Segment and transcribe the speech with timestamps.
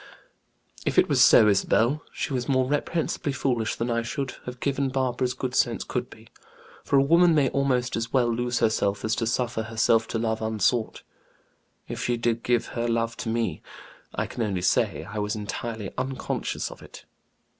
[0.83, 4.89] "If it was so, Isabel, she was more reprehensibly foolish than I should have given
[4.89, 6.27] Barbara's good sense could be;
[6.83, 10.41] for a woman may almost as well lose herself as to suffer herself to love
[10.41, 11.03] unsought.
[11.87, 13.61] If she did give her love to me,
[14.15, 17.05] I can only say, I was entirely unconscious of it.